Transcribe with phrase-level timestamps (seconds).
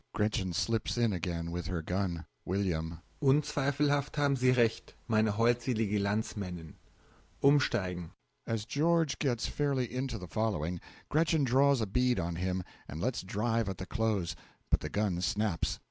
[0.15, 2.75] (GRETCHEN slips in again with her gun.) W.
[3.21, 6.73] Unzweifelhaft haben Sic Recht, meine holdselige Landsmannin....
[7.43, 8.09] Umsteigen!
[8.47, 13.21] (As GEORGE gets fairly into the following, GRETCHEN draws a bead on him, and lets
[13.21, 14.35] drive at the close,
[14.71, 15.79] but the gun snaps.)